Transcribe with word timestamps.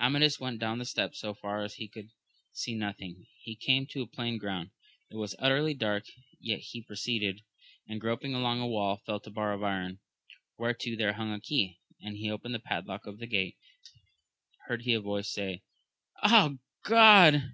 Amadis 0.00 0.40
went 0.40 0.58
down 0.58 0.78
the 0.78 0.86
steps 0.86 1.18
so 1.20 1.34
far 1.34 1.60
that 1.62 1.74
he 1.74 1.86
could 1.86 2.08
see 2.50 2.74
nothing; 2.74 3.26
he 3.42 3.54
came 3.54 3.84
to 3.88 4.00
a 4.00 4.06
plain 4.06 4.38
ground, 4.38 4.70
it 5.10 5.16
was 5.16 5.36
utterly 5.38 5.74
dark, 5.74 6.04
yet 6.40 6.60
he 6.60 6.80
proceeded, 6.82 7.42
and 7.86 8.00
groping 8.00 8.32
along 8.34 8.58
a 8.58 8.66
wall 8.66 8.96
felt 9.04 9.26
a 9.26 9.30
bar 9.30 9.52
of 9.52 9.62
iron, 9.62 9.98
whereto 10.56 10.96
there 10.96 11.12
hung 11.12 11.30
a 11.30 11.40
key, 11.42 11.78
and 12.00 12.16
he 12.16 12.30
opened 12.30 12.54
the 12.54 12.58
padlock 12.58 13.04
of 13.06 13.18
the 13.18 13.26
grate; 13.26 13.58
then 13.92 13.98
heard 14.66 14.80
he 14.84 14.94
a 14.94 15.00
voice, 15.02 15.30
say 15.30 15.52
ing, 15.52 15.60
Ah, 16.22 16.52
God 16.82 17.52